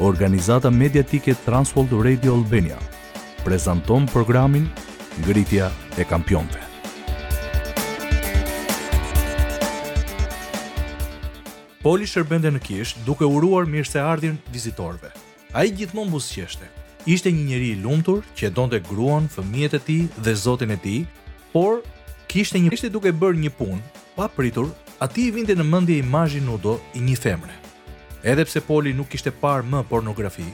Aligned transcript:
organizata 0.00 0.70
mediatike 0.70 1.34
Transworld 1.44 1.92
Radio 2.06 2.32
Albania, 2.34 2.76
prezanton 3.44 4.06
programin 4.06 4.66
Ngritja 5.20 5.68
e 6.00 6.04
Kampionve. 6.08 6.56
Poli 11.84 12.06
shërbende 12.08 12.48
në 12.52 12.60
kish, 12.64 12.94
duke 13.06 13.24
uruar 13.28 13.68
mirë 13.68 13.88
se 13.88 14.00
ardhin 14.00 14.36
vizitorve. 14.52 15.12
A 15.52 15.64
i 15.68 15.72
gjithmon 15.72 16.10
busqeshte. 16.12 16.68
Ishte 17.08 17.32
një 17.32 17.44
njeri 17.50 17.70
i 17.74 17.78
lumtur 17.80 18.20
që 18.36 18.48
e 18.50 18.50
donë 18.56 18.80
gruan, 18.88 19.28
fëmijet 19.32 19.76
e 19.78 19.80
ti 19.86 19.96
dhe 20.20 20.34
zotin 20.36 20.74
e 20.76 20.76
ti, 20.80 20.98
por 21.52 21.80
kishte 22.28 22.60
një 22.60 22.72
ishte 22.76 22.90
duke 22.92 23.12
bërë 23.12 23.40
një 23.46 23.52
punë, 23.56 23.80
pa 24.16 24.28
pritur, 24.28 24.68
ati 25.00 25.28
i 25.28 25.32
vinte 25.36 25.56
në 25.56 25.64
mëndje 25.64 25.96
imajin 26.04 26.44
nudo 26.48 26.76
i 26.96 27.00
një 27.00 27.16
femre. 27.16 27.56
Edhe 28.22 28.44
pse 28.44 28.60
Poli 28.60 28.92
nuk 28.92 29.08
kishte 29.08 29.30
parë 29.32 29.64
më 29.64 29.78
pornografi, 29.88 30.44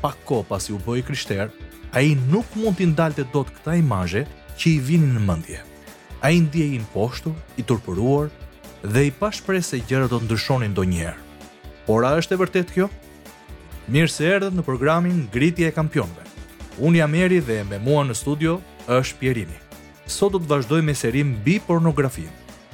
pak 0.00 0.16
ko 0.24 0.38
pasi 0.48 0.72
u 0.72 0.78
bëi 0.80 1.02
krishter, 1.04 1.50
a 1.92 2.00
i 2.00 2.14
nuk 2.16 2.54
mund 2.56 2.78
t'i 2.78 2.86
ndalte 2.88 3.26
dot 3.32 3.50
këta 3.58 3.74
imazhe 3.76 4.22
që 4.56 4.68
i 4.70 4.78
vinin 4.86 5.12
në 5.18 5.24
mëndje. 5.28 5.58
A 6.24 6.30
i 6.32 6.40
ndje 6.40 6.64
i 6.64 6.78
në 6.80 6.88
poshtu, 6.94 7.34
i 7.60 7.62
turpëruar, 7.68 8.30
dhe 8.82 9.04
i 9.10 9.12
pashpre 9.12 9.60
se 9.60 9.82
gjëra 9.84 10.08
do 10.08 10.16
të 10.16 10.30
ndryshonin 10.30 10.72
do 10.76 10.86
njerë. 10.88 11.18
Por 11.84 12.06
a 12.08 12.14
është 12.22 12.36
e 12.36 12.40
vërtet 12.44 12.72
kjo? 12.76 12.88
Mirë 13.92 14.12
se 14.14 14.24
erdhët 14.38 14.56
në 14.56 14.64
programin 14.64 15.20
Gritje 15.34 15.68
e 15.68 15.76
Kampionve. 15.76 16.24
Unë 16.80 17.02
jam 17.02 17.14
eri 17.20 17.42
dhe 17.44 17.60
me 17.68 17.76
mua 17.84 18.06
në 18.08 18.16
studio 18.16 18.56
është 18.88 19.20
Pierini. 19.20 19.58
Sot 20.08 20.32
do 20.32 20.38
të 20.40 20.48
vazhdoj 20.54 20.80
me 20.88 20.96
serim 20.96 21.34
bi 21.44 21.58
pornografin, 21.68 22.30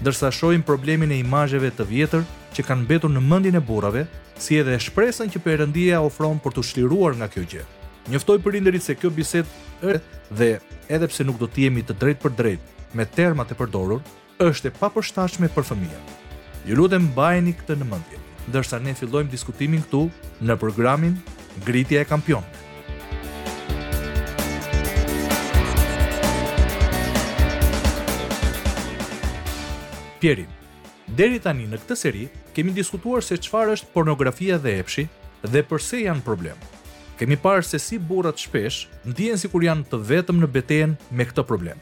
dërsa 0.07 0.31
shojmë 0.33 0.63
problemin 0.69 1.11
e 1.11 1.19
imazheve 1.19 1.73
të 1.75 1.87
vjetër 1.91 2.23
që 2.57 2.65
kanë 2.65 2.85
mbetur 2.87 3.11
në 3.13 3.21
mendjen 3.21 3.59
e 3.59 3.63
burrave, 3.69 4.07
si 4.41 4.57
edhe 4.57 4.79
shpresën 4.81 5.29
që 5.33 5.43
Perëndia 5.45 5.99
ofron 6.05 6.39
për 6.41 6.55
të 6.57 6.65
shliruar 6.71 7.17
nga 7.19 7.29
kjo 7.33 7.45
gjë. 7.53 7.65
Njëftoj 8.09 8.39
prindërit 8.45 8.85
se 8.85 8.97
kjo 8.97 9.11
bisedë 9.13 9.89
është 9.91 10.37
dhe 10.39 10.51
edhe 10.97 11.09
pse 11.11 11.27
nuk 11.27 11.41
do 11.41 11.49
të 11.51 11.67
jemi 11.67 11.85
të 11.85 11.97
drejtë 12.01 12.23
për 12.23 12.37
drejt 12.39 12.97
me 12.97 13.05
termat 13.17 13.53
e 13.53 13.59
përdorur, 13.59 14.01
është 14.41 14.71
e 14.71 14.77
papërshtatshme 14.79 15.51
për 15.53 15.67
fëmijën. 15.69 16.13
Ju 16.69 16.79
lutem 16.81 17.11
mbajeni 17.11 17.53
këtë 17.61 17.77
në 17.77 17.89
mendje, 17.91 18.21
ndërsa 18.49 18.81
ne 18.81 18.95
fillojmë 18.97 19.33
diskutimin 19.33 19.85
këtu 19.89 20.07
në 20.41 20.57
programin 20.61 21.19
Gritja 21.67 22.01
e 22.01 22.09
Kampion. 22.09 22.45
Pierin, 30.17 30.49
Deri 31.17 31.39
tani 31.47 31.65
në 31.65 31.79
këtë 31.81 31.97
seri 31.97 32.25
kemi 32.53 32.75
diskutuar 32.77 33.25
se 33.25 33.39
çfarë 33.41 33.73
është 33.79 33.89
pornografia 33.95 34.59
dhe 34.61 34.75
epshi 34.83 35.07
dhe 35.49 35.63
pse 35.71 36.03
janë 36.03 36.21
problem. 36.27 36.57
Kemi 37.17 37.39
parë 37.41 37.65
se 37.65 37.79
si 37.81 37.97
burrat 37.97 38.43
shpesh 38.43 38.83
ndjehen 39.09 39.41
sikur 39.41 39.65
janë 39.65 39.87
të 39.89 40.01
vetëm 40.11 40.43
në 40.43 40.49
betejën 40.59 40.93
me 41.17 41.25
këtë 41.31 41.45
problem. 41.49 41.79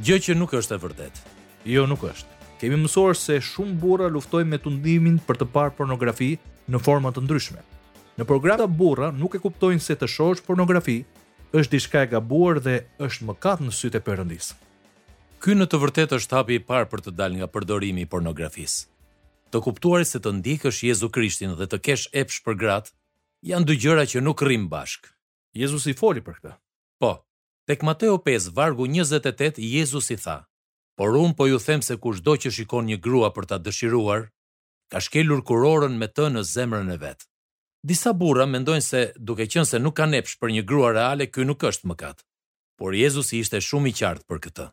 Gjë 0.00 0.20
që 0.26 0.36
nuk 0.40 0.54
është 0.56 0.78
e 0.78 0.80
vërtetë. 0.86 1.24
Jo, 1.68 1.84
nuk 1.90 2.06
është. 2.08 2.40
Kemi 2.62 2.78
mësuar 2.86 3.18
se 3.20 3.36
shumë 3.44 3.76
burra 3.82 4.08
luftojnë 4.14 4.48
me 4.54 4.60
tundimin 4.64 5.18
për 5.28 5.42
të 5.42 5.50
parë 5.52 5.76
pornografi 5.82 6.30
në 6.70 6.80
forma 6.88 7.12
të 7.12 7.26
ndryshme. 7.26 7.60
Në 8.16 8.24
programa 8.30 8.64
burra 8.72 9.10
nuk 9.12 9.36
e 9.36 9.42
kuptojnë 9.44 9.84
se 9.84 9.98
të 10.00 10.08
shohësh 10.14 10.46
pornografi 10.48 11.02
është 11.52 11.74
diçka 11.76 12.06
e 12.06 12.10
gabuar 12.16 12.62
dhe 12.64 12.78
është 13.04 13.28
mëkat 13.28 13.66
në 13.68 13.76
sytë 13.82 14.00
e 14.00 14.06
perëndisë. 14.08 14.56
Ky 15.38 15.54
në 15.54 15.68
të 15.70 15.78
vërtetë 15.78 16.16
është 16.18 16.34
hapi 16.34 16.56
i 16.58 16.62
parë 16.68 16.88
për 16.90 17.02
të 17.06 17.12
dalë 17.18 17.36
nga 17.38 17.46
përdorimi 17.54 18.02
i 18.02 18.08
pornografisë. 18.10 18.80
Të 19.54 19.58
kuptuari 19.64 20.06
se 20.10 20.18
të 20.22 20.32
ndjekësh 20.40 20.80
Jezu 20.88 21.08
Krishtin 21.14 21.52
dhe 21.60 21.66
të 21.70 21.78
kesh 21.86 22.08
epsh 22.22 22.40
për 22.44 22.56
gratë, 22.62 22.90
janë 23.46 23.66
dy 23.68 23.76
gjëra 23.84 24.02
që 24.10 24.22
nuk 24.24 24.42
rrim 24.42 24.64
bashk. 24.72 25.06
Jezus 25.54 25.86
i 25.86 25.94
foli 26.00 26.20
për 26.26 26.40
këtë. 26.40 26.54
Po, 26.98 27.12
tek 27.70 27.86
Mateo 27.86 28.16
5, 28.26 28.48
vargu 28.58 28.86
28, 28.90 29.62
Jezus 29.76 30.10
i 30.10 30.16
tha, 30.24 30.36
por 30.98 31.14
unë 31.16 31.36
po 31.38 31.46
ju 31.52 31.60
them 31.62 31.84
se 31.86 31.96
kushdo 32.02 32.32
do 32.34 32.36
që 32.44 32.52
shikon 32.58 32.90
një 32.90 32.98
grua 33.06 33.30
për 33.36 33.46
ta 33.52 33.58
dëshiruar, 33.62 34.26
ka 34.90 35.00
shkelur 35.06 35.44
kurorën 35.46 35.94
me 36.02 36.08
të 36.10 36.32
në 36.34 36.42
zemrën 36.54 36.90
e 36.92 36.96
vetë. 37.04 37.28
Disa 37.86 38.10
bura 38.12 38.44
mendojnë 38.50 38.84
se 38.90 39.04
duke 39.22 39.46
qënë 39.46 39.70
se 39.70 39.78
nuk 39.78 39.94
ka 40.02 40.10
nepsh 40.10 40.34
për 40.42 40.50
një 40.58 40.66
grua 40.66 40.90
reale, 40.98 41.30
ky 41.30 41.46
nuk 41.46 41.62
është 41.70 41.88
mëkat, 41.92 42.26
por 42.76 42.90
Jezusi 42.98 43.38
ishte 43.46 43.62
shumë 43.62 43.94
i 43.94 43.94
qartë 44.02 44.26
për 44.26 44.42
këtë 44.48 44.68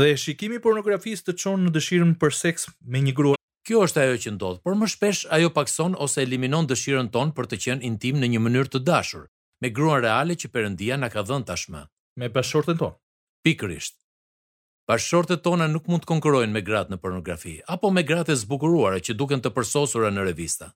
dhe 0.00 0.16
shikimi 0.16 0.58
pornografisë 0.64 1.26
të 1.28 1.34
çon 1.42 1.64
në 1.66 1.72
dëshirën 1.76 2.12
për 2.20 2.32
seks 2.38 2.64
me 2.92 3.00
një 3.04 3.12
grua. 3.18 3.36
Kjo 3.68 3.82
është 3.86 4.00
ajo 4.02 4.14
që 4.24 4.30
ndodh, 4.34 4.60
por 4.64 4.74
më 4.80 4.88
shpesh 4.94 5.22
ajo 5.30 5.50
pakson 5.54 5.92
ose 6.00 6.22
eliminon 6.24 6.66
dëshirën 6.66 7.10
ton 7.14 7.30
për 7.36 7.48
të 7.50 7.56
qenë 7.64 7.84
intim 7.86 8.16
në 8.18 8.30
një 8.32 8.40
mënyrë 8.42 8.72
të 8.72 8.80
dashur 8.88 9.26
me 9.62 9.70
gruan 9.70 10.00
reale 10.02 10.34
që 10.34 10.48
Perëndia 10.50 10.96
na 10.98 11.06
ka 11.12 11.22
dhënë 11.22 11.46
tashmë, 11.50 11.82
me 12.18 12.28
bashkëshortën 12.34 12.80
tonë. 12.80 12.96
Pikërisht. 13.46 13.94
Bashkëshortet 14.90 15.44
tona 15.44 15.68
nuk 15.70 15.86
mund 15.86 16.02
të 16.02 16.10
konkurrojnë 16.10 16.50
me 16.56 16.62
gratë 16.66 16.90
në 16.90 16.98
pornografi 17.04 17.52
apo 17.76 17.92
me 17.94 18.02
gratë 18.08 18.32
të 18.32 18.40
zbukuruara 18.42 18.98
që 19.06 19.14
duken 19.14 19.44
të 19.44 19.52
përsosura 19.54 20.10
në 20.10 20.24
revista. 20.30 20.72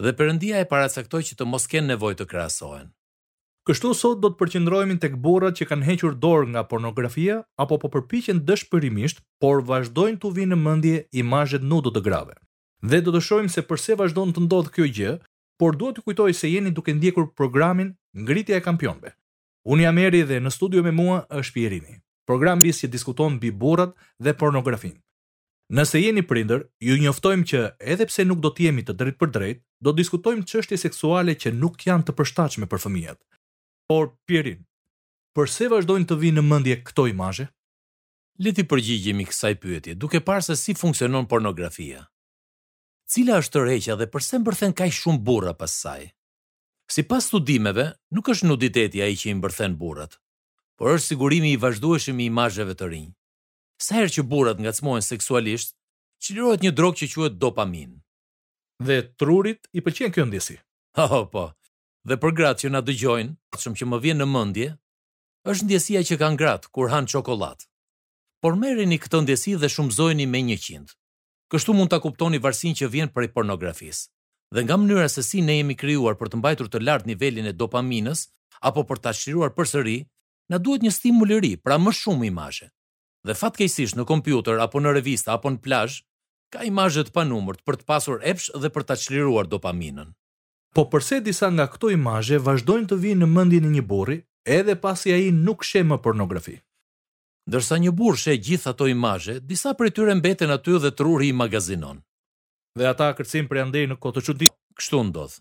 Dhe 0.00 0.14
Perëndia 0.16 0.62
e 0.64 0.70
paracaktoi 0.70 1.26
që 1.28 1.36
të 1.42 1.48
mos 1.52 1.68
kenë 1.68 1.92
nevojë 1.92 2.22
të 2.22 2.26
krahasohen. 2.32 2.88
Kështu 3.70 3.90
sot 3.94 4.18
do 4.18 4.28
të 4.32 4.38
përqendrohemi 4.40 4.96
tek 4.98 5.12
burrat 5.24 5.60
që 5.60 5.64
kanë 5.70 5.86
hequr 5.86 6.14
dorë 6.22 6.48
nga 6.50 6.62
pornografia 6.70 7.36
apo 7.64 7.76
po 7.78 7.90
përpiqen 7.94 8.40
dëshpërimisht, 8.48 9.20
por 9.44 9.60
vazhdojnë 9.68 10.18
të 10.24 10.30
vinë 10.38 10.50
në 10.52 10.58
mendje 10.62 10.96
imazhet 11.22 11.62
nudo 11.72 11.92
të 11.94 12.02
grave. 12.08 12.34
Dhe 12.82 12.98
do 13.06 13.12
të 13.14 13.20
shohim 13.28 13.52
se 13.54 13.62
pse 13.68 13.94
vazhdon 14.00 14.34
të 14.34 14.42
ndodh 14.48 14.72
kjo 14.74 14.88
gjë, 14.98 15.12
por 15.60 15.78
duhet 15.78 16.00
të 16.00 16.04
kujtoj 16.08 16.34
se 16.40 16.50
jeni 16.50 16.72
duke 16.74 16.96
ndjekur 16.98 17.28
programin 17.38 17.92
Ngritja 18.24 18.58
e 18.58 18.64
Kampionëve. 18.66 19.14
Unë 19.70 19.86
jam 19.86 20.02
Eri 20.08 20.24
dhe 20.32 20.40
në 20.42 20.50
studio 20.56 20.82
me 20.88 20.96
mua 21.00 21.20
është 21.38 21.54
Pierini. 21.60 21.94
Program 22.26 22.58
bis 22.66 22.82
që 22.82 22.90
diskuton 22.96 23.36
mbi 23.38 23.52
burrat 23.62 23.94
dhe 24.18 24.34
pornografinë. 24.42 24.98
Nëse 25.78 26.02
jeni 26.02 26.26
prindër, 26.26 26.64
ju 26.82 26.96
njoftojmë 27.06 27.44
që 27.52 27.62
edhe 27.94 28.10
pse 28.10 28.26
nuk 28.26 28.42
do 28.42 28.50
të 28.50 28.66
jemi 28.66 28.82
të 28.82 28.98
drejtë 28.98 29.20
për 29.22 29.34
drejtë, 29.38 29.62
do 29.84 29.90
diskutojmë 30.02 30.46
çështje 30.50 30.82
seksuale 30.88 31.38
që 31.38 31.54
nuk 31.62 31.78
janë 31.86 32.08
të 32.10 32.18
përshtatshme 32.18 32.66
për 32.74 32.88
fëmijët. 32.90 33.20
Por 33.90 34.06
Pierin, 34.30 34.60
përse 35.34 35.66
vazhdojnë 35.72 36.06
të 36.10 36.14
vinë 36.20 36.36
në 36.38 36.42
mendje 36.46 36.74
këto 36.86 37.08
imazhe? 37.10 37.48
Le 38.44 38.52
ti 38.54 38.62
përgjigjemi 38.70 39.24
kësaj 39.26 39.50
pyetje, 39.64 39.96
duke 40.04 40.20
parë 40.28 40.44
se 40.48 40.54
si 40.60 40.74
funksionon 40.78 41.26
pornografia. 41.32 42.04
Cila 43.10 43.40
është 43.42 43.56
të 43.56 43.64
rëhqja 43.66 43.96
dhe 43.98 44.06
përse 44.14 44.38
bërthen 44.46 44.76
kaq 44.80 44.94
shumë 45.00 45.22
burra 45.26 45.56
pas 45.62 45.74
saj? 45.82 46.06
Sipas 46.96 47.26
studimeve, 47.32 47.88
nuk 48.14 48.30
është 48.30 48.46
nuditeti 48.52 49.02
ai 49.02 49.18
që 49.18 49.32
i 49.32 49.34
bërthen 49.42 49.74
burrat, 49.82 50.14
por 50.78 50.94
është 50.94 51.08
sigurimi 51.10 51.50
i 51.50 51.58
vazhdueshëm 51.64 52.22
i 52.22 52.30
imazheve 52.30 52.78
të 52.78 52.92
rinj. 52.94 53.10
Sa 53.86 53.98
herë 53.98 54.14
që 54.18 54.28
burrat 54.30 54.62
ngacmohen 54.62 55.02
seksualisht, 55.10 55.74
çlirohet 56.22 56.62
një 56.62 56.76
drogë 56.78 57.02
që 57.02 57.10
quhet 57.16 57.42
dopamin. 57.42 57.98
Dhe 58.86 59.02
trurit 59.18 59.66
i 59.78 59.82
pëlqen 59.82 60.14
kjo 60.14 60.30
ndjesi. 60.30 60.60
Oh, 61.06 61.22
po, 61.32 61.44
dhe 62.08 62.16
për 62.20 62.32
gratë 62.36 62.62
që 62.64 62.68
na 62.72 62.80
dëgjojnë, 62.84 63.34
shumë 63.60 63.78
që 63.80 63.88
më 63.90 63.98
vjen 64.04 64.18
në 64.22 64.26
mendje, 64.34 64.68
është 65.52 65.66
ndjesia 65.68 66.02
që 66.08 66.18
kanë 66.20 66.38
gratë 66.40 66.70
kur 66.74 66.90
han 66.92 67.08
çokoladë. 67.10 67.66
Por 68.40 68.56
merreni 68.56 68.96
këtë 69.00 69.20
ndjesi 69.24 69.54
dhe 69.60 69.68
shumëzojeni 69.68 70.26
me 70.26 70.40
100. 70.56 70.94
Kështu 71.50 71.74
mund 71.74 71.90
ta 71.90 71.98
kuptoni 72.00 72.38
varsin 72.40 72.74
që 72.78 72.88
vjen 72.88 73.10
prej 73.12 73.28
pornografisë. 73.34 74.08
Dhe 74.54 74.62
nga 74.64 74.76
mënyra 74.80 75.08
se 75.12 75.22
si 75.22 75.40
ne 75.44 75.58
jemi 75.58 75.76
krijuar 75.78 76.16
për 76.18 76.28
të 76.32 76.36
mbajtur 76.40 76.68
të 76.70 76.78
lartë 76.86 77.08
nivelin 77.12 77.50
e 77.50 77.52
dopaminës 77.52 78.24
apo 78.66 78.82
për 78.88 78.98
ta 79.04 79.12
shiruar 79.14 79.52
përsëri, 79.54 79.98
na 80.50 80.58
duhet 80.58 80.82
një 80.82 80.90
stimul 80.90 81.30
i 81.30 81.38
ri, 81.40 81.52
pra 81.56 81.76
më 81.78 81.92
shumë 81.94 82.26
imazhe. 82.32 82.70
Dhe 83.26 83.34
fatkeqësisht 83.36 83.98
në 83.98 84.06
kompjuter 84.08 84.58
apo 84.64 84.82
në 84.82 84.94
revistë 84.98 85.30
apo 85.36 85.50
në 85.54 85.62
plazh 85.66 86.00
ka 86.54 86.64
imazhe 86.66 87.04
të 87.06 87.14
panumërt 87.14 87.62
për 87.62 87.78
të 87.82 87.86
pasur 87.92 88.22
epsh 88.26 88.50
dhe 88.58 88.70
për 88.74 88.86
ta 88.88 88.96
çliruar 88.98 89.46
dopaminën. 89.50 90.10
Po 90.74 90.84
përse 90.90 91.16
disa 91.26 91.48
nga 91.50 91.64
këto 91.70 91.90
imazhe 91.90 92.38
vazhdojnë 92.38 92.86
të 92.90 92.96
vinë 93.04 93.20
në 93.24 93.28
mendjen 93.30 93.64
e 93.66 93.70
një 93.76 93.82
burri 93.90 94.18
edhe 94.58 94.76
pasi 94.78 95.10
ai 95.14 95.32
nuk 95.34 95.64
sheh 95.66 95.82
më 95.86 95.96
pornografi. 96.04 96.54
Ndërsa 97.50 97.78
një 97.82 97.90
burr 97.98 98.20
sheh 98.22 98.38
gjithë 98.38 98.70
ato 98.70 98.86
imazhe, 98.92 99.40
disa 99.40 99.72
prej 99.74 99.90
tyre 99.96 100.14
mbeten 100.20 100.52
aty 100.54 100.76
dhe 100.84 100.92
truri 100.94 101.30
i 101.32 101.36
magazinon. 101.42 101.98
Dhe 102.78 102.86
ata 102.86 103.08
kërcin 103.18 103.48
prej 103.50 103.64
andej 103.66 103.88
në 103.90 103.96
kotë 103.98 104.22
çudi, 104.28 104.50
kështu 104.78 105.00
ndodh. 105.10 105.40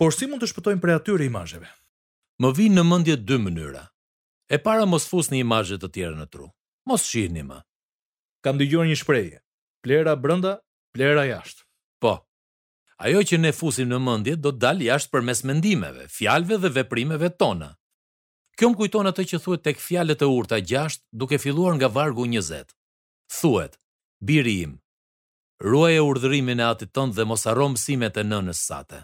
Por 0.00 0.16
si 0.16 0.24
mund 0.28 0.40
të 0.42 0.48
shpëtojmë 0.54 0.80
prej 0.84 0.96
atyre 1.02 1.28
imazheve? 1.28 1.68
Më 2.40 2.52
vijnë 2.56 2.76
në 2.78 2.86
mendje 2.90 3.16
dy 3.28 3.36
mënyra. 3.44 3.84
E 4.48 4.62
para 4.64 4.88
mos 4.88 5.04
fusni 5.10 5.42
imazhe 5.44 5.76
të 5.80 5.92
tjera 5.94 6.16
në 6.16 6.26
tru. 6.32 6.48
Mos 6.88 7.04
shihni 7.10 7.44
më. 7.48 7.60
Kam 8.44 8.56
dëgjuar 8.60 8.88
një 8.88 8.96
shprehje: 9.02 9.42
Plera 9.84 10.16
brenda, 10.16 10.56
plera 10.96 11.28
jashtë. 11.28 11.65
Ajo 12.96 13.20
që 13.28 13.36
ne 13.38 13.50
fusim 13.52 13.90
në 13.90 13.98
mendje 14.00 14.34
do 14.40 14.54
të 14.54 14.60
dalë 14.64 14.86
jashtë 14.88 15.12
përmes 15.14 15.42
mendimeve, 15.48 16.06
fjalëve 16.12 16.56
dhe 16.62 16.70
veprimeve 16.78 17.28
tona. 17.42 17.66
Kjo 18.56 18.70
më 18.72 18.78
kujton 18.80 19.10
atë 19.10 19.24
që 19.32 19.40
thuhet 19.44 19.64
tek 19.66 19.82
fjalët 19.84 20.22
e 20.24 20.28
urta 20.32 20.56
6, 20.64 21.02
duke 21.12 21.36
filluar 21.42 21.74
nga 21.76 21.90
vargu 21.92 22.24
20. 22.24 22.70
Thuhet: 23.38 23.76
Biri 24.24 24.54
im, 24.64 24.72
ruaje 25.60 26.00
urdhërimin 26.06 26.62
e 26.62 26.64
atit 26.70 26.92
tënd 26.96 27.12
dhe 27.18 27.26
mos 27.28 27.44
harro 27.44 27.66
mësimet 27.74 28.16
e 28.16 28.24
nënës 28.30 28.62
sate. 28.70 29.02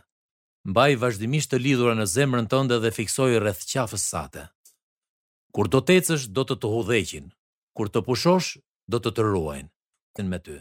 Mbaj 0.71 0.95
vazhdimisht 1.03 1.53
të 1.53 1.61
lidhura 1.61 1.93
në 1.99 2.07
zemrën 2.15 2.49
tënde 2.49 2.79
dhe 2.85 2.95
fiksoj 2.97 3.35
rreth 3.43 3.67
qafës 3.75 4.07
sate. 4.13 4.47
Kur 5.53 5.69
do 5.69 5.83
të 5.85 5.99
ecësh, 6.01 6.31
do 6.39 6.47
të 6.49 6.57
të 6.63 6.69
hudhëqin. 6.77 7.27
Kur 7.77 7.93
të 7.93 8.01
pushosh, 8.09 8.57
do 8.93 8.97
të 9.03 9.13
të 9.17 9.27
ruajnë. 9.29 9.69
Tin 10.17 10.31
me 10.33 10.39
ty. 10.47 10.57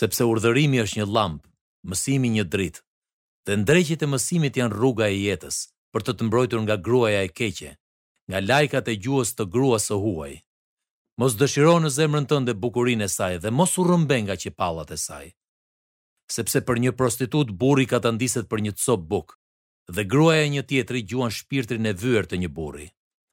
Sepse 0.00 0.22
urdhërimi 0.30 0.82
është 0.84 1.00
një 1.00 1.06
llamp, 1.14 1.42
mësimi 1.88 2.30
një 2.38 2.44
dritë. 2.52 2.82
Dhe 3.46 3.56
ndrejqit 3.60 4.02
e 4.02 4.08
mësimit 4.08 4.56
janë 4.56 4.72
rruga 4.74 5.08
e 5.12 5.18
jetës, 5.20 5.58
për 5.92 6.04
të 6.06 6.12
të 6.18 6.26
mbrojtur 6.28 6.62
nga 6.64 6.78
gruaja 6.86 7.20
e 7.26 7.28
keqe, 7.36 7.74
nga 8.30 8.40
lajkat 8.40 8.88
e 8.92 8.98
gjuhës 9.04 9.34
të 9.36 9.44
gruas 9.54 9.90
së 9.90 9.98
huaj. 10.00 10.32
Mos 11.20 11.36
dëshiro 11.38 11.76
në 11.82 11.90
zemrën 11.96 12.24
tënde 12.30 12.54
bukurinë 12.64 13.04
e 13.06 13.10
saj 13.16 13.36
dhe 13.44 13.52
mos 13.54 13.76
u 13.78 13.84
rrëmbe 13.86 14.16
nga 14.24 14.36
qepallat 14.42 14.90
e 14.90 14.98
saj. 14.98 15.26
Sepse 16.34 16.62
për 16.66 16.80
një 16.84 16.92
prostitut 16.98 17.52
burri 17.60 17.84
ka 17.90 18.00
të 18.02 18.14
ndiset 18.16 18.48
për 18.50 18.64
një 18.66 18.72
cop 18.84 19.04
buk, 19.12 19.36
dhe 19.94 20.02
gruaja 20.12 20.46
e 20.48 20.52
një 20.54 20.62
tjetëri 20.70 21.02
gjuan 21.10 21.34
shpirtri 21.38 21.76
e 21.90 21.94
vyrë 22.02 22.26
të 22.30 22.40
një 22.42 22.50
burri. 22.56 22.88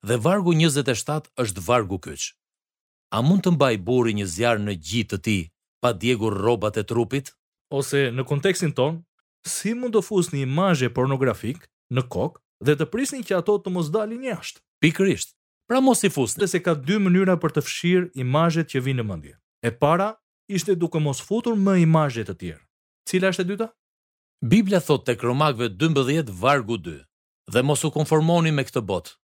Dhe 0.10 0.18
vargu 0.26 0.54
27 0.58 1.32
është 1.44 1.64
vargu 1.68 1.98
kyç. 2.04 2.34
A 3.16 3.22
mund 3.24 3.44
të 3.46 3.56
mbaj 3.56 3.76
burri 3.88 4.14
një 4.20 4.26
zjarë 4.36 4.66
në 4.66 4.74
gjitë 4.88 5.16
të 5.16 5.20
tij, 5.26 5.42
pa 5.82 5.90
djegur 6.02 6.36
rrobat 6.42 6.78
e 6.78 6.84
trupit? 6.92 7.32
ose 7.74 8.10
në 8.12 8.26
kontekstin 8.28 8.74
ton, 8.76 9.00
si 9.48 9.72
mund 9.74 9.96
të 9.96 10.04
fusni 10.06 10.44
imazhe 10.46 10.92
pornografik 10.94 11.64
në 11.96 12.04
kokë 12.14 12.42
dhe 12.68 12.76
të 12.78 12.88
prisni 12.94 13.24
që 13.26 13.40
ato 13.40 13.56
të 13.64 13.72
mos 13.74 13.90
dalin 13.96 14.26
jashtë? 14.28 14.62
Pikërisht. 14.84 15.32
Pra 15.70 15.80
mos 15.80 16.02
i 16.04 16.10
fusni. 16.12 16.42
Dhe 16.44 16.50
se 16.52 16.60
ka 16.62 16.74
dy 16.76 16.98
mënyra 17.02 17.38
për 17.42 17.54
të 17.56 17.64
fshirë 17.68 18.10
imazhet 18.22 18.72
që 18.74 18.82
vinë 18.86 19.02
në 19.02 19.08
mendje. 19.12 19.36
E 19.64 19.72
para 19.72 20.10
ishte 20.52 20.76
duke 20.76 21.00
mos 21.00 21.22
futur 21.24 21.56
më 21.56 21.78
imazhe 21.86 22.26
të 22.28 22.36
tjera. 22.42 22.62
Cila 23.10 23.32
është 23.32 23.46
e 23.46 23.52
dyta? 23.52 23.68
Biblia 24.52 24.80
thot 24.82 25.06
tek 25.08 25.24
Romakëve 25.24 25.70
12 25.80 26.30
vargu 26.42 26.76
2. 26.82 26.98
Dhe 27.54 27.64
mos 27.66 27.84
u 27.88 27.92
konformoni 27.94 28.52
me 28.52 28.64
këtë 28.68 28.82
botë, 28.90 29.16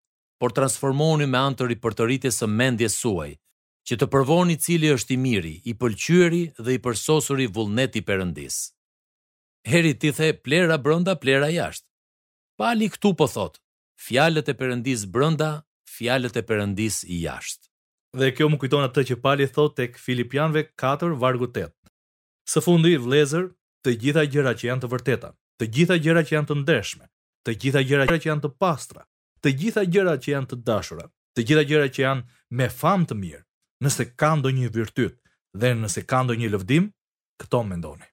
por 0.41 0.53
transformoni 0.55 1.27
me 1.29 1.39
anë 1.39 1.57
të 1.59 1.69
ripërtëritjes 1.73 2.41
së 2.43 2.49
mendjes 2.53 2.97
suaj, 3.01 3.33
që 3.87 3.97
të 4.03 4.07
përvoni 4.11 4.57
i 4.57 4.61
cili 4.65 4.89
është 4.95 5.15
i 5.15 5.19
miri, 5.23 5.53
i 5.71 5.73
pëlqyeri 5.79 6.43
dhe 6.59 6.75
i 6.77 6.81
përsosur 6.83 7.39
i 7.43 7.47
vullneti 7.55 8.01
i 8.03 8.07
Perëndis. 8.09 8.57
Heri 9.67 9.93
ti 9.99 10.11
the 10.15 10.33
plera 10.45 10.77
brenda, 10.79 11.15
plera 11.23 11.49
jashtë. 11.55 11.87
Pali 12.59 12.89
këtu 12.91 13.13
po 13.19 13.27
thot, 13.31 13.61
fjalët 14.07 14.51
e 14.51 14.57
Perëndis 14.59 15.05
brenda, 15.07 15.53
fjalët 15.91 16.39
e 16.39 16.43
Perëndis 16.49 17.05
jashtë. 17.07 17.71
Dhe 18.19 18.33
kjo 18.35 18.49
më 18.51 18.59
kujton 18.63 18.87
atë 18.89 19.07
që 19.13 19.21
Pali 19.23 19.47
thot 19.53 19.77
tek 19.79 19.99
Filipianëve 20.03 20.67
4 20.81 21.15
vargu 21.21 21.47
8. 21.53 21.71
Së 22.49 22.63
fundi 22.67 22.97
vlezër, 23.03 23.47
të 23.87 23.97
gjitha 24.03 24.27
gjërat 24.33 24.63
që 24.65 24.69
janë 24.71 24.83
të 24.83 24.91
vërteta, 24.95 25.31
të 25.63 25.71
gjitha 25.77 25.99
gjërat 26.03 26.27
që 26.31 26.35
janë 26.37 26.51
të 26.51 26.57
ndershme, 26.65 27.07
të 27.47 27.55
gjitha 27.63 27.85
gjërat 27.87 28.17
që 28.19 28.33
janë 28.33 28.47
të 28.49 28.55
pastra, 28.63 29.07
të 29.47 29.55
gjitha 29.61 29.87
gjërat 29.95 30.23
që 30.27 30.33
janë 30.35 30.51
të 30.51 30.59
dashura, 30.67 31.07
të 31.37 31.47
gjitha 31.47 31.65
gjërat 31.71 31.95
që 31.99 32.05
janë 32.09 32.27
me 32.59 32.67
famë 32.81 33.07
të 33.13 33.19
mirë, 33.21 33.46
nëse 33.85 34.05
ka 34.19 34.31
ndonjë 34.39 34.69
virtyt 34.77 35.15
dhe 35.61 35.69
nëse 35.81 36.01
ka 36.11 36.19
ndonjë 36.25 36.53
lëvdim, 36.53 36.85
këto 37.43 37.61
mendoni. 37.69 38.07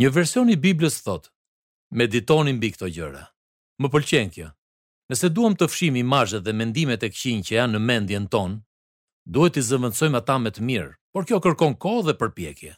Një 0.00 0.10
version 0.12 0.48
i 0.52 0.56
Biblës 0.56 1.00
thot: 1.04 1.30
Meditoni 1.96 2.54
mbi 2.56 2.70
këto 2.74 2.88
gjëra. 2.96 3.24
Më 3.80 3.90
pëlqen 3.92 4.30
kjo. 4.34 4.48
Nëse 5.12 5.28
duam 5.32 5.54
të 5.56 5.68
fshim 5.70 5.96
imazhet 6.00 6.44
dhe 6.44 6.56
mendimet 6.56 7.04
e 7.06 7.10
këqij 7.14 7.40
që 7.46 7.52
janë 7.60 7.76
në 7.76 7.80
mendjen 7.88 8.26
tonë, 8.32 8.56
duhet 9.34 9.54
të 9.56 9.66
zëvendësojmë 9.68 10.18
ata 10.18 10.36
me 10.42 10.50
të 10.54 10.64
mirë, 10.68 10.92
por 11.14 11.28
kjo 11.28 11.38
kërkon 11.44 11.76
kohë 11.84 12.06
dhe 12.08 12.16
përpjekje. 12.20 12.72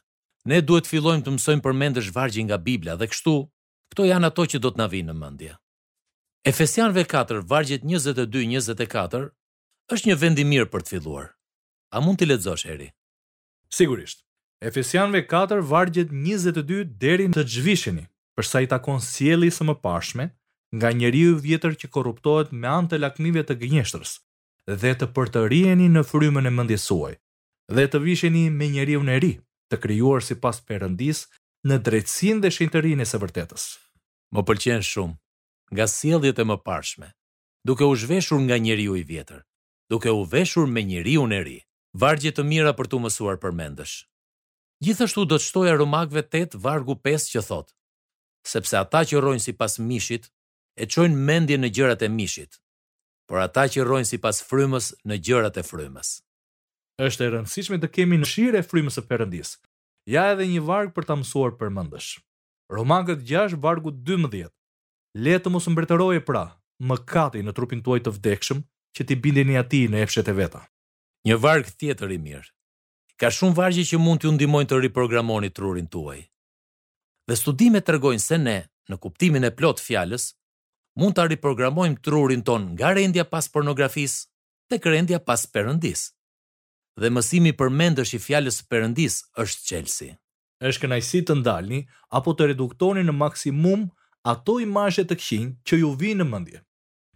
Ne 0.50 0.58
duhet 0.62 0.84
të 0.84 0.92
fillojmë 0.92 1.24
të 1.24 1.32
mësojmë 1.36 1.64
përmendësh 1.66 2.10
vargje 2.16 2.44
nga 2.46 2.58
Bibla 2.66 2.98
dhe 3.00 3.08
kështu, 3.08 3.34
këto 3.94 4.08
janë 4.10 4.28
ato 4.30 4.42
që 4.50 4.60
do 4.62 4.70
të 4.72 4.80
na 4.82 4.86
vinë 4.92 5.08
në 5.10 5.16
mendje. 5.22 5.54
Efesianëve 6.50 7.06
4 7.10 7.42
vargjet 7.50 7.82
22-24 7.88 9.30
është 9.96 10.08
një 10.10 10.16
vend 10.20 10.38
i 10.38 10.44
mirë 10.52 10.68
për 10.72 10.84
të 10.84 10.90
filluar. 10.96 11.32
A 11.88 12.02
mund 12.04 12.18
të 12.20 12.26
lexosh 12.28 12.66
Eri? 12.68 12.90
Sigurisht. 13.72 14.20
Efesianve 14.60 15.22
4 15.30 15.62
vargjet 15.64 16.10
22 16.12 16.84
deri 17.00 17.28
në 17.30 17.38
të 17.38 17.44
gjvisheni, 17.52 18.02
përsa 18.36 18.60
i 18.62 18.68
takon 18.68 19.00
sieli 19.00 19.48
së 19.54 19.64
më 19.68 19.74
pashme, 19.80 20.26
nga 20.76 20.90
njeri 20.92 21.22
u 21.32 21.38
vjetër 21.44 21.78
që 21.80 21.88
korruptohet 21.94 22.50
me 22.52 22.68
antë 22.68 22.98
lakmive 23.00 23.40
të 23.48 23.56
gënjeshtrës 23.62 24.12
dhe 24.68 24.90
të 25.00 25.06
për 25.16 25.30
të 25.32 25.42
rjeni 25.48 25.86
në 25.94 26.02
frymën 26.10 26.44
e 26.44 26.50
mëndisuaj, 26.58 27.14
dhe 27.72 27.84
të 27.88 27.98
visheni 28.04 28.42
me 28.52 28.66
njeri 28.68 28.98
u 29.00 29.04
në 29.08 29.14
ri, 29.24 29.30
të 29.72 29.78
kryuar 29.86 30.20
si 30.28 30.34
pas 30.44 30.58
përëndis 30.68 31.22
në 31.64 31.78
drecin 31.88 32.42
dhe 32.44 32.50
shinterin 32.52 33.00
e 33.00 33.06
së 33.08 33.22
vërtetës. 33.22 33.64
Më 34.36 34.44
pëlqen 34.50 34.84
shumë, 34.90 35.16
nga 35.72 35.86
sjelljet 35.88 36.38
e 36.44 36.44
më 36.50 36.58
pashme, 36.68 37.08
duke 37.64 37.88
u 37.88 37.96
zhveshur 37.96 38.44
nga 38.44 38.60
njeri 38.60 38.84
u 38.92 38.98
i 39.00 39.06
vjetër, 39.08 39.40
duke 39.88 40.12
u 40.12 40.20
veshur 40.36 40.68
me 40.68 40.84
njeriu 40.84 41.24
në 41.32 41.40
ri 41.48 41.58
vargje 41.98 42.30
të 42.34 42.44
mira 42.46 42.70
për 42.78 42.86
tu 42.92 43.00
mësuar 43.02 43.38
përmendësh. 43.42 43.94
Gjithashtu 44.84 45.24
do 45.26 45.38
të 45.40 45.46
shtoja 45.48 45.72
Romakëve 45.80 46.22
8 46.30 46.58
vargu 46.64 46.94
5 47.06 47.24
që 47.32 47.42
thotë: 47.48 47.74
Sepse 48.52 48.76
ata 48.80 49.00
që 49.08 49.18
rrojnë 49.18 49.42
sipas 49.42 49.74
mishit 49.88 50.28
e 50.82 50.86
çojnë 50.94 51.18
mendjen 51.28 51.64
në 51.64 51.72
gjërat 51.74 52.04
e 52.06 52.10
mishit, 52.18 52.60
por 53.28 53.42
ata 53.42 53.64
që 53.72 53.82
rrojnë 53.86 54.10
sipas 54.12 54.38
frymës 54.50 54.92
në 55.10 55.18
gjërat 55.26 55.58
e 55.58 55.66
frymës. 55.70 56.12
Është 57.08 57.24
e 57.26 57.32
rëndësishme 57.34 57.80
të 57.82 57.90
kemi 57.96 58.18
në 58.20 58.30
shirë 58.34 58.60
e 58.62 58.66
frymës 58.68 58.98
së 58.98 59.04
përëndis. 59.10 59.50
Ja 60.14 60.28
edhe 60.34 60.46
një 60.48 60.62
varg 60.70 60.94
për 60.96 61.06
ta 61.10 61.18
mësuar 61.18 61.58
përmendësh. 61.60 62.12
Romakët 62.74 63.26
6 63.28 63.58
vargu 63.64 63.90
12. 63.92 64.48
Le 65.26 65.36
të 65.42 65.50
mos 65.52 65.66
mbretëroje 65.70 66.22
pra 66.30 66.46
mëkati 66.90 67.42
në 67.42 67.54
trupin 67.58 67.82
tuaj 67.86 68.00
të 68.06 68.14
vdekshëm, 68.18 68.58
që 68.94 69.04
ti 69.08 69.14
bindeni 69.24 69.56
atij 69.60 69.86
në 69.92 70.04
efshet 70.04 70.28
e 70.30 70.34
veta 70.40 70.60
një 71.28 71.36
varg 71.44 71.68
tjetër 71.76 72.14
i 72.16 72.18
mirë. 72.24 72.48
Ka 73.20 73.28
shumë 73.34 73.56
vargje 73.58 73.84
që 73.90 73.98
mund 74.00 74.20
t'ju 74.22 74.32
ndihmojnë 74.36 74.70
të 74.70 74.78
riprogramoni 74.86 75.50
trurin 75.52 75.88
tuaj. 75.92 76.20
Dhe 77.28 77.36
studimet 77.36 77.84
tregojnë 77.88 78.22
se 78.24 78.38
ne, 78.40 78.58
në 78.88 78.96
kuptimin 79.02 79.44
e 79.44 79.50
plot 79.58 79.82
fjalës, 79.84 80.30
mund 80.98 81.16
ta 81.18 81.26
riprogramojmë 81.28 82.00
trurin 82.06 82.44
ton 82.46 82.70
nga 82.76 82.94
rendja 82.96 83.26
pas 83.28 83.50
pornografisë 83.52 84.22
tek 84.70 84.86
rendja 84.88 85.18
pas 85.28 85.44
perëndis. 85.52 86.06
Dhe 86.98 87.10
mësimi 87.14 87.52
përmendësh 87.58 88.14
i 88.16 88.22
fjalës 88.24 88.62
perëndis 88.70 89.20
është 89.42 89.66
qelsi. 89.68 90.08
Është 90.66 90.86
kënaqësi 90.86 91.20
të 91.28 91.36
ndalni 91.42 91.82
apo 92.18 92.32
të 92.34 92.48
reduktoni 92.52 93.04
në 93.06 93.12
maksimum 93.14 93.84
ato 94.32 94.56
imazhe 94.64 95.04
të 95.06 95.18
këqij 95.20 95.42
që 95.68 95.82
ju 95.82 95.90
vijnë 96.00 96.24
në 96.24 96.28
mendje. 96.32 96.62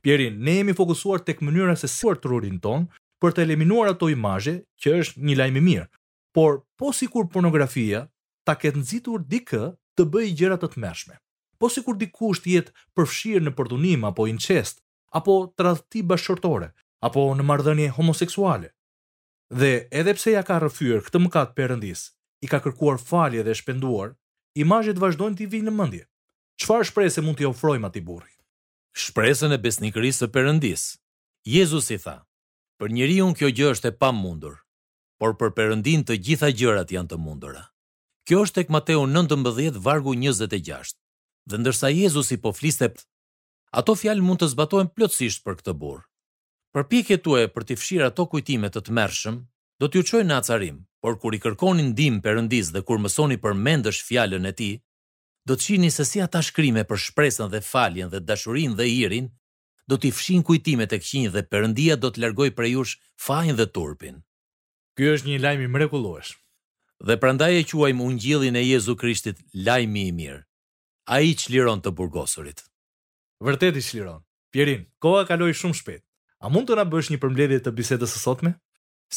Pierin, 0.02 0.34
ne 0.44 0.58
jemi 0.58 0.74
fokusuar 0.78 1.22
tek 1.26 1.40
mënyra 1.42 1.74
se 1.78 1.88
si 1.90 2.12
trurin 2.22 2.60
ton 2.62 2.86
për 3.22 3.36
të 3.36 3.44
eliminuar 3.46 3.92
ato 3.92 4.08
imazhe, 4.10 4.56
që 4.82 4.96
është 5.00 5.22
një 5.22 5.34
lajm 5.38 5.56
i 5.56 5.60
mirë. 5.64 5.88
Por 6.34 6.58
po 6.80 6.90
sikur 6.96 7.28
pornografia 7.30 8.00
ta 8.46 8.56
ketë 8.58 8.80
nxitur 8.82 9.22
dikë 9.30 9.62
të 9.96 10.06
bëjë 10.10 10.34
gjëra 10.40 10.56
të 10.58 10.72
tmerrshme. 10.74 11.18
Po 11.62 11.70
sikur 11.70 11.94
dikush 12.00 12.40
të 12.42 12.50
jetë 12.56 12.74
përfshirë 12.98 13.44
në 13.46 13.52
përdhunim 13.54 14.06
apo 14.08 14.26
incest, 14.30 14.80
apo 15.14 15.36
tradhti 15.54 16.02
bashkëshortore, 16.10 16.72
apo 17.06 17.26
në 17.38 17.46
marrëdhënie 17.52 17.92
homoseksuale. 18.00 18.72
Dhe 19.62 19.70
edhe 20.00 20.16
pse 20.18 20.34
ja 20.34 20.42
ka 20.48 20.58
rrëfyer 20.64 21.04
këtë 21.06 21.22
mëkat 21.22 21.54
perëndis, 21.54 22.02
i 22.42 22.50
ka 22.50 22.58
kërkuar 22.64 22.98
falje 22.98 23.44
dhe 23.46 23.54
shpenduar, 23.54 24.16
imazhet 24.58 24.98
vazhdojnë 24.98 25.38
t'i 25.38 25.46
vinë 25.52 25.68
në 25.70 25.76
mendje. 25.78 26.02
Çfarë 26.62 26.88
shpresë 26.90 27.22
mund 27.26 27.38
t'i 27.38 27.46
ofrojmë 27.48 27.86
atij 27.90 28.02
burri? 28.06 28.32
Shpresën 29.02 29.54
e 29.56 29.60
besnikërisë 29.64 30.24
së 30.24 30.30
Perëndis. 30.34 30.82
Jezusi 31.48 31.96
tha: 32.02 32.16
Për 32.82 32.90
njeriu 32.98 33.28
kjo 33.38 33.46
gjë 33.54 33.66
është 33.72 33.90
e 33.92 33.94
pamundur, 34.02 34.54
por 35.22 35.36
për 35.38 35.52
Perëndin 35.56 36.00
të 36.02 36.16
gjitha 36.26 36.48
gjërat 36.58 36.90
janë 36.90 37.12
të 37.12 37.16
mundura. 37.22 37.60
Kjo 38.26 38.40
është 38.42 38.56
tek 38.56 38.72
Mateu 38.74 39.04
19 39.06 39.76
vargu 39.84 40.14
26. 40.18 40.96
Dhe 41.50 41.60
ndërsa 41.62 41.92
Jezusi 41.94 42.40
po 42.42 42.50
fliste, 42.58 42.88
ato 43.78 43.94
fjalë 44.00 44.26
mund 44.26 44.42
të 44.42 44.48
zbatohen 44.56 44.90
plotësisht 44.96 45.44
për 45.46 45.60
këtë 45.60 45.76
burr. 45.78 46.00
Përpjekjet 46.74 47.22
tue 47.22 47.44
për 47.54 47.68
të 47.68 47.76
fshirë 47.78 48.08
ato 48.08 48.26
kujtime 48.32 48.70
të 48.74 48.82
tmerrshëm 48.88 49.36
do 49.80 49.86
t'ju 49.92 50.02
çojë 50.12 50.26
në 50.26 50.40
acarim, 50.42 50.82
por 51.02 51.20
kur 51.22 51.36
i 51.38 51.40
kërkoni 51.44 51.86
ndihmë 51.92 52.18
Perëndis 52.26 52.72
dhe 52.74 52.82
kur 52.88 52.98
mësoni 53.04 53.38
përmendësh 53.44 54.02
fjalën 54.08 54.50
e 54.50 54.52
Tij, 54.58 54.74
do 55.46 55.54
të 55.54 55.68
shihni 55.68 55.92
se 55.94 56.08
si 56.10 56.18
ata 56.26 56.42
shkrimë 56.50 56.82
për 56.90 57.04
shpresën 57.06 57.54
dhe 57.54 57.62
faljen 57.70 58.10
dhe 58.10 58.24
dashurinë 58.26 58.74
dhe 58.78 58.88
irin 59.04 59.30
do 59.92 59.98
t'i 60.00 60.08
fshin 60.18 60.42
kujtimet 60.48 60.90
e 60.96 60.98
këshin 61.02 61.26
dhe 61.34 61.42
perëndia 61.52 61.94
do 62.02 62.08
t'largoj 62.14 62.48
prej 62.56 62.72
jush 62.76 62.92
fajin 63.26 63.56
dhe 63.58 63.66
turpin. 63.76 64.16
Ky 64.96 65.02
është 65.16 65.28
një 65.30 65.40
lajm 65.44 65.62
i 65.66 65.72
mrekullueshëm. 65.74 66.38
Dhe 67.08 67.14
prandaj 67.22 67.52
e 67.60 67.66
quajmë 67.70 68.02
ungjillin 68.08 68.56
e 68.56 68.62
Jezu 68.70 68.94
Krishtit 69.00 69.38
lajmi 69.68 70.02
i 70.10 70.14
mirë, 70.18 70.38
ai 71.16 71.34
që 71.38 71.46
liron 71.52 71.80
të 71.84 71.90
burgosurit. 71.98 72.62
Vërtet 73.46 73.76
i 73.76 73.82
çliron. 73.84 74.20
Pierin, 74.54 74.86
koha 75.02 75.26
kaloi 75.28 75.52
shumë 75.60 75.76
shpejt. 75.80 76.02
A 76.44 76.48
mund 76.52 76.68
të 76.70 76.76
na 76.78 76.84
bësh 76.90 77.10
një 77.12 77.18
përmbledhje 77.22 77.60
të 77.66 77.72
bisedës 77.78 78.12
së 78.16 78.20
sotme? 78.24 78.54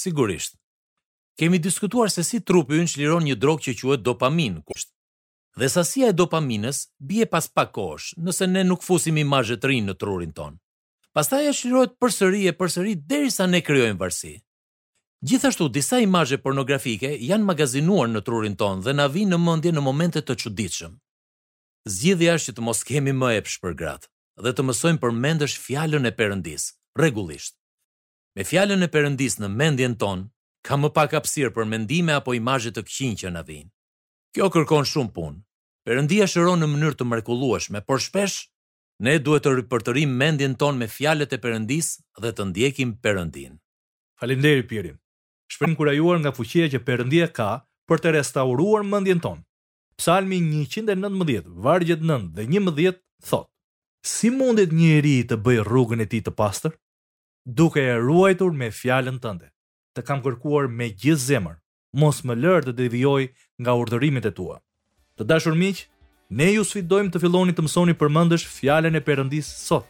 Sigurisht. 0.03 0.58
Kemi 1.39 1.60
diskutuar 1.60 2.12
se 2.13 2.24
si 2.24 2.41
trupi 2.41 2.82
ynë 2.82 2.91
çliron 2.96 3.24
një 3.29 3.38
drog 3.44 3.62
që 3.65 3.77
quhet 3.79 4.03
dopaminë. 4.05 4.62
Dhe 5.60 5.70
sasia 5.72 6.10
e 6.12 6.17
dopaminës 6.22 6.82
bie 7.00 7.25
pas 7.32 7.48
pak 7.58 7.72
kohësh 7.77 8.15
nëse 8.25 8.48
ne 8.51 8.65
nuk 8.67 8.84
fusim 8.84 9.17
imazhe 9.24 9.55
të 9.58 9.72
rinë 9.72 9.91
në 9.94 10.00
trurin 10.03 10.36
tonë. 10.39 10.58
Pastaj 11.15 11.45
ajo 11.48 11.53
shlirohet 11.55 11.93
përsëri 12.01 12.41
e 12.50 12.53
përsëri 12.60 12.93
derisa 13.12 13.45
ne 13.48 13.62
krijojmë 13.63 14.00
varsi. 14.01 14.34
Gjithashtu 15.27 15.69
disa 15.72 16.01
imazhe 16.03 16.38
pornografike 16.43 17.07
janë 17.27 17.48
magazinuar 17.50 18.10
në 18.12 18.22
trurin 18.27 18.57
ton 18.60 18.81
dhe 18.84 18.91
na 19.00 19.05
vijnë 19.13 19.31
në 19.31 19.38
mendje 19.45 19.72
në 19.77 19.84
momente 19.86 20.19
të 20.27 20.36
çuditshëm. 20.43 20.98
Zgjidhja 21.95 22.36
është 22.36 22.51
që 22.51 22.55
të 22.57 22.65
mos 22.67 22.81
kemi 22.89 23.13
më 23.15 23.29
epsh 23.39 23.55
për 23.63 23.77
gratë 23.81 24.10
dhe 24.43 24.51
të 24.57 24.65
mësojmë 24.67 25.00
përmendësh 25.05 25.55
fjalën 25.63 26.10
e 26.10 26.12
Perëndis, 26.19 26.65
rregullisht. 27.00 27.55
Me 28.36 28.43
fjalën 28.50 28.84
e 28.84 28.89
Perëndis 28.95 29.39
në 29.39 29.48
mendjen 29.55 29.95
ton, 30.03 30.25
ka 30.67 30.75
më 30.81 30.89
pak 30.98 31.15
hapësir 31.15 31.53
për 31.55 31.69
mendime 31.72 32.12
apo 32.19 32.36
imazhe 32.36 32.75
të 32.75 32.84
këqij 32.89 33.13
që 33.22 33.31
na 33.38 33.45
vijnë. 33.48 33.72
Kjo 34.36 34.51
kërkon 34.51 34.91
shumë 34.91 35.13
punë. 35.15 35.39
Perëndia 35.88 36.27
shëron 36.27 36.60
në 36.60 36.67
mënyrë 36.75 37.00
të 37.00 37.07
mrekullueshme, 37.07 37.86
por 37.88 38.03
shpesh 38.03 38.41
ne 39.04 39.16
duhet 39.20 39.44
të 39.44 39.52
ripërtërim 39.60 40.12
mendjen 40.22 40.54
ton 40.56 40.78
me 40.80 40.88
fjalët 40.88 41.34
e 41.36 41.40
Perëndis 41.44 41.96
dhe 42.22 42.32
të 42.32 42.44
ndjekim 42.52 42.94
Perëndin. 43.04 43.58
Faleminderit 44.20 44.70
Piri. 44.70 44.94
Shpërim 45.52 45.75
kurajuar 45.78 46.20
nga 46.22 46.32
fuqia 46.36 46.70
që 46.72 46.80
Perëndia 46.88 47.28
ka 47.36 47.50
për 47.90 48.00
të 48.04 48.14
restauruar 48.18 48.86
mendjen 48.88 49.20
ton. 49.22 49.42
Psalmi 50.00 50.40
119, 50.44 51.52
vargjet 51.64 52.02
9 52.02 52.32
dhe 52.36 52.48
11 52.48 52.96
thot: 53.28 53.52
Si 54.04 54.30
mundet 54.30 54.72
një 54.72 54.80
njeri 54.80 55.16
të 55.28 55.38
bëjë 55.44 55.66
rrugën 55.68 56.04
e 56.04 56.08
tij 56.10 56.24
të 56.25 56.32
pastër? 56.40 56.74
Duke 57.46 57.80
e 57.84 57.98
ruajtur 58.00 58.52
me 58.56 58.72
fjalën 58.72 59.20
tënde. 59.24 59.52
Të 59.96 60.02
kam 60.08 60.22
kërkuar 60.25 60.68
me 60.68 60.90
gjithë 60.92 61.25
zemër, 61.30 61.56
mos 62.00 62.24
më 62.25 62.34
lër 62.36 62.68
të 62.68 62.74
devijoj 62.80 63.24
nga 63.62 63.72
urdhërimet 63.80 64.28
e 64.28 64.32
tua. 64.36 64.58
Të 65.16 65.24
dashur 65.30 65.56
miq, 65.56 65.86
Ne 66.36 66.50
ju 66.51 66.65
sfidojmë 66.68 67.13
të 67.13 67.20
filloni 67.24 67.54
të 67.56 67.63
mësoni 67.63 67.94
përmendësh 67.96 68.44
fjalën 68.51 68.98
e 69.00 69.01
Perëndis 69.08 69.48
sot. 69.56 69.86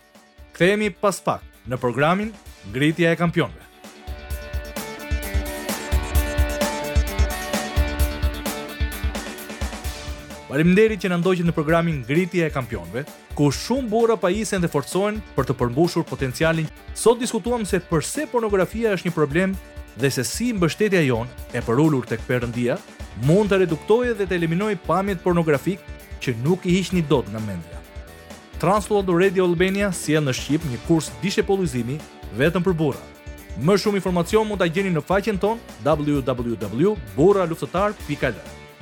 Kthehemi 0.53 0.91
pas 0.93 1.17
pak 1.17 1.41
në 1.65 1.79
programin 1.81 2.27
Ngritja 2.69 3.15
e 3.15 3.17
Kampionëve. 3.17 3.63
Faleminderit 10.45 11.01
që 11.01 11.09
na 11.09 11.17
ndoqët 11.17 11.49
në 11.49 11.55
programin 11.57 12.03
Ngritja 12.05 12.51
e 12.51 12.53
Kampionëve, 12.53 13.07
ku 13.33 13.49
shumë 13.49 13.89
burra 13.89 14.19
pajisen 14.21 14.61
dhe 14.61 14.69
forcohen 14.69 15.17
për 15.33 15.49
të 15.49 15.57
përmbushur 15.63 16.05
potencialin. 16.05 16.69
Sot 16.93 17.17
diskutuam 17.25 17.65
se 17.65 17.81
pse 17.89 18.27
pornografia 18.29 18.93
është 18.93 19.09
një 19.09 19.15
problem 19.17 19.57
dhe 19.97 20.13
se 20.13 20.21
si 20.21 20.53
mbështetja 20.53 21.01
jon 21.09 21.25
e 21.57 21.65
përulur 21.65 22.05
tek 22.05 22.21
Perëndia 22.29 22.77
mund 23.25 23.49
të 23.49 23.63
reduktojë 23.65 24.13
dhe 24.21 24.27
të 24.29 24.37
eliminojë 24.43 24.83
pamjet 24.85 25.25
pornografikë 25.25 25.94
që 26.21 26.35
nuk 26.43 26.65
i 26.65 26.71
hiqni 26.75 27.01
dot 27.09 27.25
nga 27.31 27.39
mendja. 27.39 27.77
Transworld 28.59 29.09
Radio 29.11 29.43
Albania 29.45 29.91
sjell 29.91 30.21
si 30.23 30.27
në 30.27 30.33
Shqip 30.33 30.61
një 30.71 30.77
kurs 30.87 31.11
dishepollizimi 31.21 31.97
vetëm 32.39 32.63
për 32.63 32.73
burra. 32.79 32.99
Më 33.59 33.75
shumë 33.79 33.95
informacion 34.01 34.47
mund 34.47 34.59
ta 34.59 34.65
gjeni 34.67 34.91
në 34.91 35.03
faqen 35.05 35.37
ton 35.39 35.57
www.burraluftetar.al. 35.83 38.33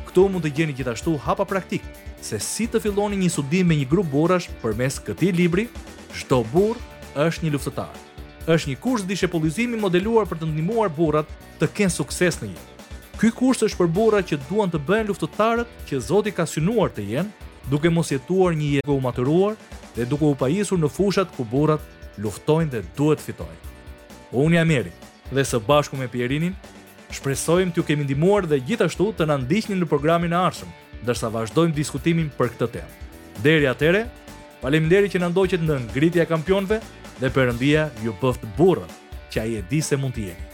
Ktu 0.10 0.28
mund 0.30 0.46
të 0.46 0.54
gjeni 0.54 0.74
gjithashtu 0.78 1.16
hapa 1.26 1.46
praktik 1.46 1.82
se 2.24 2.40
si 2.40 2.68
të 2.70 2.82
filloni 2.82 3.18
një 3.20 3.30
studim 3.34 3.68
me 3.70 3.76
një 3.78 3.90
grup 3.90 4.08
burrash 4.14 4.50
përmes 4.62 5.00
këtij 5.04 5.34
libri, 5.36 5.68
çdo 6.14 6.44
burr 6.54 6.76
është 7.28 7.44
një 7.46 7.52
luftëtar. 7.58 7.94
Është 8.46 8.70
një 8.74 8.78
kurs 8.84 9.04
dishepollizimi 9.10 9.78
modeluar 9.80 10.28
për 10.30 10.38
të 10.42 10.46
ndihmuar 10.52 10.90
burrat 10.94 11.26
të 11.60 11.68
kenë 11.78 11.96
sukses 11.98 12.38
në 12.42 12.48
jetë. 12.54 12.73
Ky 13.24 13.30
kusht 13.32 13.64
është 13.64 13.78
për 13.80 13.88
burra 13.96 14.18
që 14.28 14.36
duan 14.50 14.68
të 14.68 14.82
bëhen 14.84 15.08
luftëtarët 15.08 15.70
që 15.88 16.00
Zoti 16.04 16.34
ka 16.36 16.44
synuar 16.54 16.90
të 16.92 17.06
jenë, 17.08 17.30
duke 17.72 17.88
mos 17.88 18.10
jetuar 18.12 18.52
një 18.60 18.72
jetë 18.78 18.92
u 18.92 18.98
maturuar 19.00 19.54
dhe 19.96 20.08
duke 20.12 20.28
u 20.28 20.34
pajisur 20.42 20.82
në 20.82 20.90
fushat 20.92 21.32
ku 21.38 21.46
burrat 21.54 21.86
luftojnë 22.20 22.74
dhe 22.76 22.82
duhet 23.00 23.22
të 23.24 23.28
fitojnë. 23.30 23.72
Unë 24.44 24.60
jam 24.60 24.74
Eri 24.80 24.92
dhe 25.32 25.46
së 25.54 25.62
bashku 25.70 25.96
me 26.02 26.10
Pierinin 26.12 26.58
shpresojmë 27.16 27.72
t'ju 27.78 27.86
kemi 27.94 28.04
ndihmuar 28.04 28.44
dhe 28.52 28.60
gjithashtu 28.60 29.08
të 29.16 29.30
na 29.32 29.40
ndiqni 29.46 29.80
në 29.80 29.88
programin 29.94 30.36
e 30.36 30.42
ardhshëm, 30.44 30.70
ndërsa 31.06 31.32
vazhdojmë 31.32 31.78
diskutimin 31.80 32.28
për 32.38 32.52
këtë 32.58 32.72
temë. 32.76 33.12
Deri 33.40 33.72
atëherë, 33.72 34.04
faleminderit 34.60 35.16
që 35.16 35.24
na 35.24 35.32
ndoqët 35.32 35.64
në 35.64 35.80
ngritja 35.94 36.28
e 36.28 36.32
kampionëve 36.34 36.84
dhe 37.24 37.32
Perëndia 37.32 37.88
ju 38.04 38.20
bëft 38.20 38.44
burrat 38.60 38.92
që 39.32 39.48
ai 39.48 39.62
e 39.62 39.70
di 39.72 39.80
se 39.82 39.96
mund 40.04 40.12
të 40.20 40.34
jeni. 40.34 40.50